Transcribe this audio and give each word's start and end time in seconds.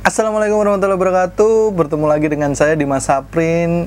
Assalamualaikum 0.00 0.64
warahmatullahi 0.64 0.96
wabarakatuh. 0.96 1.76
Bertemu 1.76 2.06
lagi 2.08 2.32
dengan 2.32 2.56
saya 2.56 2.72
di 2.72 2.88
Mas 2.88 3.04
Saprin. 3.04 3.84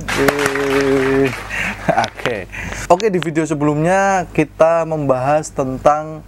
Oke. 2.06 2.46
Oke, 2.86 3.10
di 3.10 3.18
video 3.18 3.42
sebelumnya 3.50 4.30
kita 4.30 4.86
membahas 4.86 5.50
tentang 5.50 6.22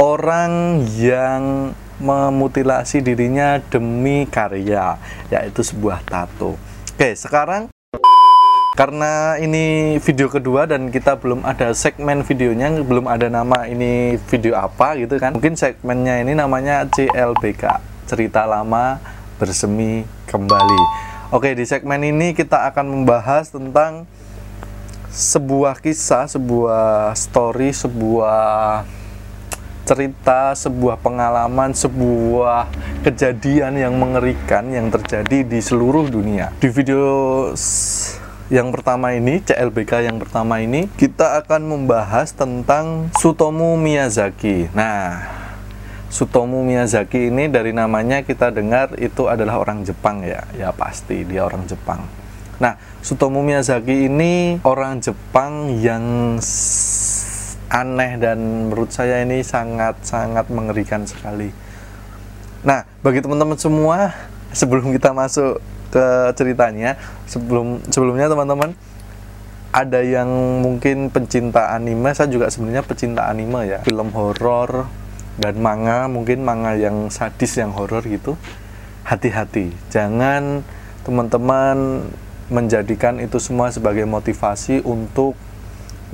orang 0.00 0.80
yang 0.96 1.76
memutilasi 2.00 3.04
dirinya 3.04 3.60
demi 3.68 4.24
karya, 4.32 4.96
yaitu 5.28 5.60
sebuah 5.60 6.00
tato. 6.08 6.56
Oke, 6.96 7.12
sekarang 7.20 7.68
karena 8.80 9.36
ini 9.44 10.00
video 10.00 10.32
kedua 10.32 10.64
dan 10.64 10.88
kita 10.88 11.20
belum 11.20 11.44
ada 11.44 11.76
segmen 11.76 12.24
videonya, 12.24 12.80
belum 12.80 13.12
ada 13.12 13.28
nama 13.28 13.68
ini 13.68 14.16
video 14.32 14.56
apa 14.56 14.96
gitu 14.96 15.20
kan. 15.20 15.36
Mungkin 15.36 15.52
segmennya 15.52 16.24
ini 16.24 16.32
namanya 16.32 16.88
CLBK, 16.88 17.92
cerita 18.04 18.44
lama 18.44 19.00
bersemi 19.36 20.04
kembali. 20.28 20.82
Oke, 21.34 21.56
di 21.56 21.66
segmen 21.66 22.00
ini 22.04 22.36
kita 22.36 22.68
akan 22.70 22.86
membahas 22.86 23.50
tentang 23.50 24.06
sebuah 25.10 25.78
kisah, 25.82 26.30
sebuah 26.30 27.14
story, 27.18 27.74
sebuah 27.74 28.82
cerita, 29.84 30.56
sebuah 30.56 30.96
pengalaman, 30.98 31.76
sebuah 31.76 32.72
kejadian 33.04 33.76
yang 33.76 33.94
mengerikan 34.00 34.72
yang 34.72 34.88
terjadi 34.88 35.44
di 35.44 35.60
seluruh 35.60 36.08
dunia. 36.08 36.50
Di 36.56 36.72
video 36.72 37.52
yang 38.48 38.72
pertama 38.72 39.12
ini, 39.12 39.40
CLBK 39.44 40.08
yang 40.08 40.16
pertama 40.20 40.60
ini, 40.60 40.88
kita 40.96 41.40
akan 41.44 41.64
membahas 41.68 42.32
tentang 42.32 43.12
Sutomu 43.16 43.76
Miyazaki. 43.76 44.72
Nah, 44.76 45.43
Sutomu 46.14 46.62
Miyazaki 46.62 47.26
ini 47.26 47.50
dari 47.50 47.74
namanya 47.74 48.22
kita 48.22 48.54
dengar 48.54 48.94
itu 49.02 49.26
adalah 49.26 49.58
orang 49.58 49.82
Jepang 49.82 50.22
ya. 50.22 50.46
Ya 50.54 50.70
pasti 50.70 51.26
dia 51.26 51.42
orang 51.42 51.66
Jepang. 51.66 52.06
Nah, 52.62 52.78
Sutomu 53.02 53.42
Miyazaki 53.42 54.06
ini 54.06 54.62
orang 54.62 55.02
Jepang 55.02 55.74
yang 55.82 56.38
aneh 57.66 58.12
dan 58.22 58.38
menurut 58.70 58.94
saya 58.94 59.26
ini 59.26 59.42
sangat-sangat 59.42 60.46
mengerikan 60.54 61.02
sekali. 61.02 61.50
Nah, 62.62 62.86
bagi 63.02 63.18
teman-teman 63.18 63.58
semua, 63.58 64.14
sebelum 64.54 64.94
kita 64.94 65.10
masuk 65.10 65.58
ke 65.94 66.06
ceritanya 66.34 66.98
sebelum 67.30 67.78
sebelumnya 67.86 68.26
teman-teman 68.26 68.74
ada 69.70 70.02
yang 70.02 70.26
mungkin 70.58 71.06
pencinta 71.06 71.70
anime 71.70 72.10
saya 72.14 72.26
juga 72.26 72.50
sebenarnya 72.50 72.82
pecinta 72.82 73.30
anime 73.30 73.62
ya 73.62 73.78
film 73.86 74.10
horor 74.10 74.90
dan 75.40 75.58
manga 75.58 76.06
mungkin 76.06 76.46
manga 76.46 76.78
yang 76.78 77.10
sadis 77.10 77.58
yang 77.58 77.74
horor 77.74 78.02
gitu 78.06 78.38
hati-hati 79.02 79.74
jangan 79.90 80.62
teman-teman 81.04 82.06
menjadikan 82.52 83.20
itu 83.20 83.40
semua 83.40 83.72
sebagai 83.72 84.04
motivasi 84.04 84.84
untuk 84.84 85.36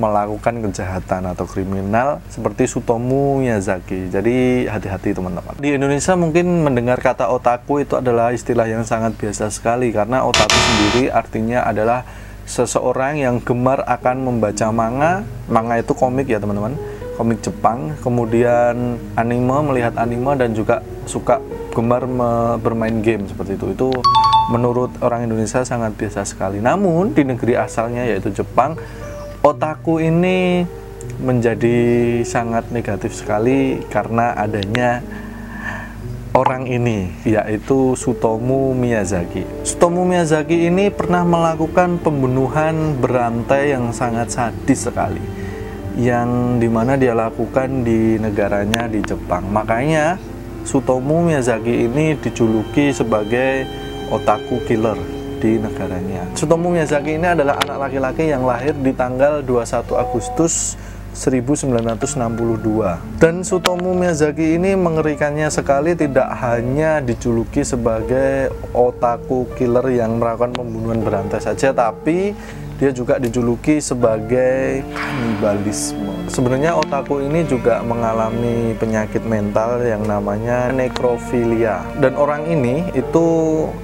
melakukan 0.00 0.64
kejahatan 0.64 1.28
atau 1.28 1.44
kriminal 1.44 2.24
seperti 2.32 2.64
Sutomu 2.64 3.36
Miyazaki. 3.36 4.08
Jadi 4.08 4.64
hati-hati 4.64 5.12
teman-teman. 5.12 5.60
Di 5.60 5.76
Indonesia 5.76 6.16
mungkin 6.16 6.64
mendengar 6.64 6.96
kata 7.04 7.28
otaku 7.28 7.84
itu 7.84 8.00
adalah 8.00 8.32
istilah 8.32 8.64
yang 8.64 8.88
sangat 8.88 9.12
biasa 9.20 9.52
sekali 9.52 9.92
karena 9.92 10.24
otaku 10.24 10.56
sendiri 10.56 11.12
artinya 11.12 11.68
adalah 11.68 12.08
seseorang 12.48 13.20
yang 13.20 13.36
gemar 13.44 13.84
akan 13.84 14.24
membaca 14.24 14.72
manga. 14.72 15.12
Manga 15.52 15.76
itu 15.76 15.92
komik 15.92 16.32
ya 16.32 16.40
teman-teman. 16.40 16.80
Komik 17.20 17.44
Jepang, 17.44 17.92
kemudian 18.00 18.96
anime, 19.12 19.60
melihat 19.68 19.92
anime 20.00 20.40
dan 20.40 20.56
juga 20.56 20.80
suka 21.04 21.36
gemar 21.68 22.08
bermain 22.56 23.04
game 23.04 23.28
seperti 23.28 23.60
itu. 23.60 23.76
Itu 23.76 23.92
menurut 24.48 24.88
orang 25.04 25.28
Indonesia 25.28 25.60
sangat 25.60 26.00
biasa 26.00 26.24
sekali. 26.24 26.64
Namun 26.64 27.12
di 27.12 27.28
negeri 27.28 27.60
asalnya 27.60 28.08
yaitu 28.08 28.32
Jepang 28.32 28.80
otaku 29.44 30.00
ini 30.00 30.64
menjadi 31.20 31.76
sangat 32.24 32.72
negatif 32.72 33.12
sekali 33.12 33.84
karena 33.92 34.32
adanya 34.32 35.04
orang 36.32 36.72
ini 36.72 37.20
yaitu 37.28 38.00
Sutomu 38.00 38.72
Miyazaki. 38.72 39.44
Sutomu 39.60 40.08
Miyazaki 40.08 40.72
ini 40.72 40.88
pernah 40.88 41.20
melakukan 41.28 42.00
pembunuhan 42.00 42.96
berantai 42.96 43.76
yang 43.76 43.92
sangat 43.92 44.32
sadis 44.32 44.88
sekali 44.88 45.39
yang 45.98 46.60
di 46.62 46.70
mana 46.70 46.94
dia 46.94 47.16
lakukan 47.16 47.82
di 47.82 48.20
negaranya 48.20 48.86
di 48.86 49.02
Jepang. 49.02 49.50
Makanya 49.50 50.20
Sutomu 50.62 51.24
Miyazaki 51.24 51.88
ini 51.88 52.14
dijuluki 52.20 52.92
sebagai 52.92 53.64
otaku 54.12 54.60
killer 54.68 54.98
di 55.40 55.56
negaranya. 55.56 56.28
Sutomo 56.36 56.68
Miyazaki 56.68 57.16
ini 57.16 57.32
adalah 57.32 57.56
anak 57.64 57.88
laki-laki 57.88 58.28
yang 58.28 58.44
lahir 58.44 58.76
di 58.76 58.92
tanggal 58.92 59.40
21 59.40 59.96
Agustus 59.96 60.76
1962. 61.16 63.18
Dan 63.18 63.42
Sutomo 63.42 63.96
Miyazaki 63.96 64.60
ini 64.60 64.78
mengerikannya 64.78 65.50
sekali 65.50 65.98
tidak 65.98 66.28
hanya 66.38 67.02
dijuluki 67.02 67.66
sebagai 67.66 68.54
otaku 68.76 69.48
killer 69.58 69.90
yang 69.90 70.22
melakukan 70.22 70.54
pembunuhan 70.54 71.02
berantai 71.02 71.42
saja, 71.42 71.74
tapi 71.74 72.30
dia 72.80 72.90
juga 72.96 73.20
dijuluki 73.20 73.76
sebagai 73.76 74.80
kanibalisme. 74.96 76.32
Sebenarnya 76.32 76.72
otaku 76.72 77.20
ini 77.20 77.44
juga 77.44 77.84
mengalami 77.84 78.72
penyakit 78.80 79.20
mental 79.28 79.84
yang 79.84 80.00
namanya 80.08 80.72
nekrofilia. 80.72 81.84
Dan 82.00 82.16
orang 82.16 82.48
ini 82.48 82.88
itu 82.96 83.26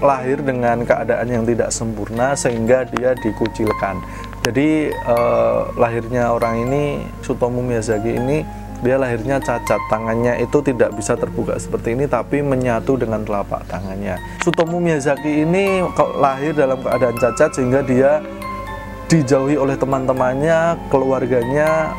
lahir 0.01 0.41
dengan 0.41 0.81
keadaan 0.89 1.29
yang 1.29 1.45
tidak 1.45 1.69
sempurna 1.69 2.33
sehingga 2.33 2.89
dia 2.89 3.13
dikucilkan. 3.21 4.01
Jadi 4.49 4.89
eh, 4.89 5.61
lahirnya 5.77 6.33
orang 6.33 6.65
ini 6.65 7.05
Sutomo 7.21 7.61
Miyazaki 7.61 8.17
ini 8.17 8.49
dia 8.85 9.01
lahirnya 9.01 9.41
cacat 9.41 9.81
tangannya 9.89 10.37
itu 10.45 10.61
tidak 10.61 10.93
bisa 10.93 11.17
terbuka 11.17 11.57
seperti 11.57 11.97
ini 11.97 12.05
tapi 12.05 12.45
menyatu 12.45 13.01
dengan 13.01 13.25
telapak 13.25 13.65
tangannya 13.73 14.21
Sutomo 14.45 14.77
Miyazaki 14.77 15.49
ini 15.49 15.81
lahir 16.21 16.53
dalam 16.53 16.77
keadaan 16.85 17.17
cacat 17.17 17.57
sehingga 17.57 17.81
dia 17.81 18.21
dijauhi 19.07 19.55
oleh 19.55 19.79
teman-temannya, 19.79 20.79
keluarganya, 20.91 21.95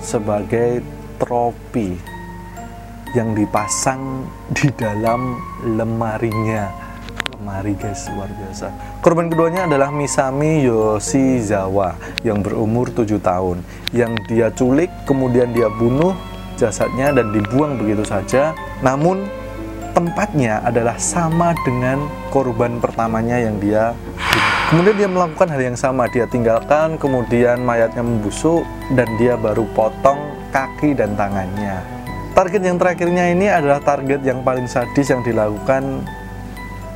sebagai 0.00 0.80
tropi 1.20 2.09
yang 3.16 3.34
dipasang 3.34 4.26
di 4.54 4.70
dalam 4.74 5.38
lemarinya. 5.64 6.70
Lemari 7.34 7.72
guys 7.74 8.06
luar 8.12 8.28
biasa. 8.28 8.68
Korban 9.00 9.32
keduanya 9.32 9.64
adalah 9.64 9.88
Misami 9.88 10.62
Yoshizawa 10.68 11.96
yang 12.20 12.44
berumur 12.44 12.92
7 12.92 13.16
tahun. 13.18 13.64
Yang 13.96 14.12
dia 14.28 14.48
culik 14.52 14.92
kemudian 15.08 15.50
dia 15.56 15.72
bunuh 15.72 16.12
jasadnya 16.60 17.16
dan 17.16 17.32
dibuang 17.32 17.80
begitu 17.80 18.04
saja. 18.04 18.52
Namun 18.84 19.24
tempatnya 19.96 20.60
adalah 20.62 21.00
sama 21.00 21.56
dengan 21.64 22.04
korban 22.28 22.78
pertamanya 22.78 23.40
yang 23.40 23.56
dia 23.58 23.96
Kemudian 24.70 25.02
dia 25.02 25.10
melakukan 25.10 25.50
hal 25.50 25.66
yang 25.66 25.74
sama, 25.74 26.06
dia 26.06 26.30
tinggalkan, 26.30 26.94
kemudian 26.94 27.58
mayatnya 27.58 28.06
membusuk 28.06 28.62
dan 28.94 29.10
dia 29.18 29.34
baru 29.34 29.66
potong 29.74 30.30
kaki 30.54 30.94
dan 30.94 31.18
tangannya. 31.18 31.99
Target 32.40 32.64
yang 32.64 32.80
terakhirnya 32.80 33.28
ini 33.36 33.52
adalah 33.52 33.84
target 33.84 34.24
yang 34.24 34.40
paling 34.40 34.64
sadis 34.64 35.12
yang 35.12 35.20
dilakukan 35.20 36.08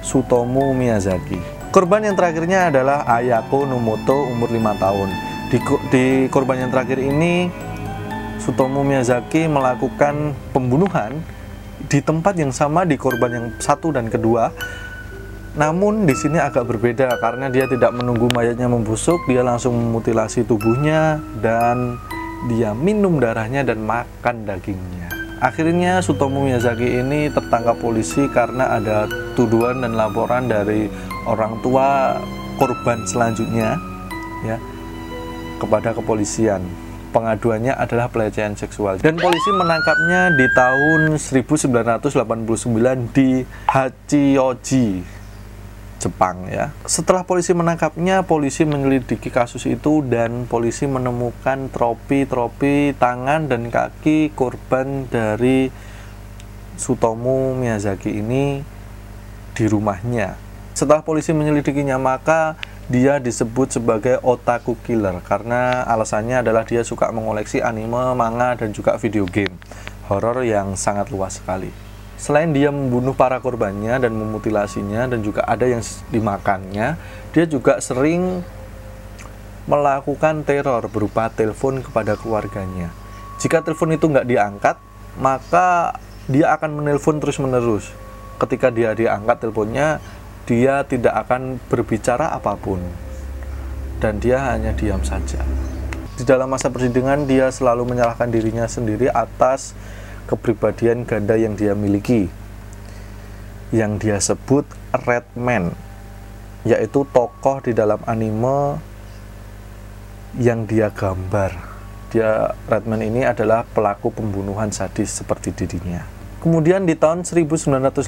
Sutomu 0.00 0.73
Miyazaki. 0.73 1.37
Korban 1.69 2.00
yang 2.00 2.17
terakhirnya 2.17 2.73
adalah 2.73 3.05
Ayako 3.05 3.69
Nomoto 3.69 4.25
umur 4.25 4.49
5 4.49 4.81
tahun. 4.81 5.08
Di, 5.52 5.58
di 5.93 6.05
korban 6.32 6.64
yang 6.64 6.73
terakhir 6.73 6.96
ini 6.96 7.52
Sutomu 8.41 8.88
Miyazaki 8.88 9.44
melakukan 9.44 10.32
pembunuhan 10.56 11.20
di 11.93 12.00
tempat 12.00 12.40
yang 12.40 12.49
sama 12.49 12.88
di 12.88 12.97
korban 12.97 13.29
yang 13.37 13.47
satu 13.61 13.93
dan 13.93 14.08
kedua 14.08 14.49
namun 15.61 16.08
di 16.08 16.17
sini 16.17 16.40
agak 16.40 16.64
berbeda 16.73 17.20
karena 17.20 17.52
dia 17.52 17.69
tidak 17.69 17.93
menunggu 17.93 18.32
mayatnya 18.32 18.64
membusuk, 18.64 19.20
dia 19.29 19.44
langsung 19.44 19.76
memutilasi 19.76 20.49
tubuhnya 20.49 21.20
dan 21.44 22.00
dia 22.49 22.73
minum 22.73 23.20
darahnya 23.20 23.61
dan 23.61 23.85
makan 23.85 24.49
dagingnya. 24.49 25.13
Akhirnya 25.42 25.98
Sutomo 25.98 26.46
Miyazaki 26.46 27.02
ini 27.02 27.26
tertangkap 27.31 27.78
polisi 27.82 28.31
karena 28.31 28.78
ada 28.78 29.10
tuduhan 29.34 29.82
dan 29.82 29.98
laporan 29.98 30.46
dari 30.46 30.86
orang 31.26 31.58
tua 31.60 32.19
korban 32.54 33.02
selanjutnya 33.06 33.75
ya 34.46 34.56
kepada 35.58 35.94
kepolisian. 35.94 36.62
Pengaduannya 37.14 37.78
adalah 37.78 38.10
pelecehan 38.10 38.58
seksual 38.58 38.98
dan 38.98 39.14
polisi 39.14 39.54
menangkapnya 39.54 40.34
di 40.34 40.50
tahun 40.50 41.14
1989 41.14 42.10
di 43.14 43.46
Hachioji 43.70 45.13
Jepang 46.04 46.44
ya. 46.52 46.76
Setelah 46.84 47.24
polisi 47.24 47.56
menangkapnya, 47.56 48.20
polisi 48.28 48.68
menyelidiki 48.68 49.32
kasus 49.32 49.64
itu 49.64 50.04
dan 50.04 50.44
polisi 50.44 50.84
menemukan 50.84 51.72
tropi-tropi 51.72 52.92
tangan 53.00 53.48
dan 53.48 53.72
kaki 53.72 54.36
korban 54.36 55.08
dari 55.08 55.72
Sutomu 56.76 57.56
Miyazaki 57.56 58.20
ini 58.20 58.60
di 59.56 59.64
rumahnya. 59.64 60.36
Setelah 60.74 61.06
polisi 61.06 61.30
menyelidikinya, 61.30 61.96
maka 61.96 62.58
dia 62.90 63.16
disebut 63.16 63.80
sebagai 63.80 64.20
otaku 64.20 64.76
killer 64.84 65.16
karena 65.24 65.88
alasannya 65.88 66.44
adalah 66.44 66.68
dia 66.68 66.84
suka 66.84 67.08
mengoleksi 67.08 67.64
anime, 67.64 68.12
manga, 68.12 68.52
dan 68.60 68.76
juga 68.76 69.00
video 69.00 69.24
game 69.24 69.56
horor 70.10 70.44
yang 70.44 70.76
sangat 70.76 71.08
luas 71.08 71.40
sekali. 71.40 71.94
Selain 72.25 72.49
dia 72.56 72.73
membunuh 72.73 73.12
para 73.12 73.37
korbannya 73.37 74.00
dan 74.00 74.17
memutilasinya 74.17 75.12
dan 75.12 75.21
juga 75.21 75.44
ada 75.44 75.69
yang 75.69 75.85
dimakannya, 76.09 76.97
dia 77.37 77.44
juga 77.44 77.76
sering 77.85 78.41
melakukan 79.69 80.41
teror 80.41 80.88
berupa 80.88 81.29
telepon 81.29 81.85
kepada 81.85 82.17
keluarganya. 82.17 82.88
Jika 83.44 83.61
telepon 83.61 83.93
itu 83.93 84.09
nggak 84.09 84.25
diangkat, 84.25 84.76
maka 85.21 86.00
dia 86.25 86.56
akan 86.56 86.81
menelpon 86.81 87.21
terus-menerus. 87.21 87.93
Ketika 88.41 88.73
dia 88.73 88.97
diangkat 88.97 89.44
teleponnya, 89.44 90.00
dia 90.49 90.81
tidak 90.88 91.29
akan 91.29 91.61
berbicara 91.69 92.32
apa 92.32 92.56
pun. 92.56 92.81
Dan 94.00 94.17
dia 94.17 94.41
hanya 94.49 94.73
diam 94.73 95.05
saja. 95.05 95.44
Di 96.17 96.25
dalam 96.25 96.49
masa 96.49 96.73
persidangan, 96.73 97.29
dia 97.29 97.53
selalu 97.53 97.85
menyalahkan 97.85 98.32
dirinya 98.32 98.65
sendiri 98.65 99.12
atas 99.12 99.76
kepribadian 100.26 101.05
ganda 101.05 101.37
yang 101.37 101.56
dia 101.56 101.76
miliki 101.76 102.29
yang 103.75 103.99
dia 103.99 104.23
sebut 104.23 104.62
Redman 104.94 105.75
yaitu 106.65 107.05
tokoh 107.12 107.61
di 107.61 107.76
dalam 107.76 108.00
anime 108.09 108.81
yang 110.41 110.65
dia 110.65 110.88
gambar. 110.91 111.53
Dia 112.15 112.55
Redman 112.71 113.03
ini 113.05 113.26
adalah 113.26 113.67
pelaku 113.67 114.15
pembunuhan 114.15 114.71
sadis 114.73 115.21
seperti 115.21 115.53
dirinya. 115.53 116.06
Kemudian 116.41 116.85
di 116.85 116.93
tahun 116.93 117.25
1987 117.25 118.05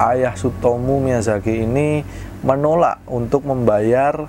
ayah 0.00 0.34
Sutomu 0.36 1.04
Miyazaki 1.04 1.68
ini 1.68 2.00
menolak 2.40 3.00
untuk 3.04 3.44
membayar 3.44 4.24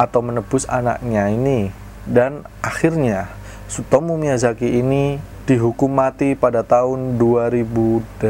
atau 0.00 0.20
menebus 0.24 0.64
anaknya 0.68 1.28
ini. 1.28 1.68
Dan 2.02 2.42
akhirnya 2.64 3.30
Sutomu 3.72 4.20
Miyazaki 4.20 4.68
ini 4.84 5.16
dihukum 5.48 5.88
mati 5.88 6.36
pada 6.36 6.60
tahun 6.60 7.16
2008 7.16 8.20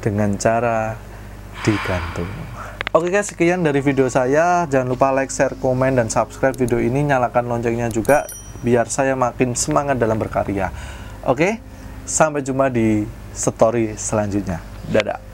dengan 0.00 0.40
cara 0.40 0.96
digantung. 1.60 2.32
Oke 2.96 3.12
guys, 3.12 3.28
sekian 3.28 3.60
dari 3.60 3.84
video 3.84 4.08
saya. 4.08 4.64
Jangan 4.64 4.88
lupa 4.88 5.12
like, 5.12 5.28
share, 5.28 5.52
komen, 5.60 6.00
dan 6.00 6.08
subscribe 6.08 6.56
video 6.56 6.80
ini. 6.80 7.04
Nyalakan 7.04 7.44
loncengnya 7.44 7.92
juga 7.92 8.24
biar 8.64 8.88
saya 8.88 9.12
makin 9.12 9.52
semangat 9.52 10.00
dalam 10.00 10.16
berkarya. 10.16 10.72
Oke, 11.28 11.60
sampai 12.08 12.40
jumpa 12.40 12.72
di 12.72 13.04
story 13.36 14.00
selanjutnya. 14.00 14.64
Dadah. 14.88 15.33